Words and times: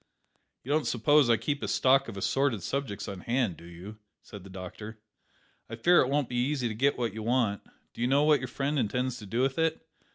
"You 0.63 0.71
don't 0.71 0.87
suppose 0.87 1.29
I 1.29 1.37
keep 1.37 1.61
a 1.61 1.67
stock 1.67 2.07
of 2.07 2.17
assorted 2.17 2.63
subjects 2.63 3.07
on 3.07 3.19
hand, 3.19 3.55
do 3.55 3.65
you?" 3.65 3.99
said 4.23 4.43
the 4.43 4.49
doctor. 4.49 4.97
"I 5.69 5.75
fear 5.75 6.01
it 6.01 6.09
won't 6.09 6.27
be 6.27 6.35
easy 6.37 6.67
to 6.67 6.73
get 6.73 6.97
what 6.97 7.13
you 7.13 7.21
want. 7.21 7.61
Do 7.93 8.01
you 8.01 8.07
know 8.07 8.23
what 8.23 8.39
your 8.39 8.47
friend 8.47 8.79
intends 8.79 9.19
to 9.19 9.27
do 9.27 9.41
with 9.41 9.59
it?" 9.59 9.85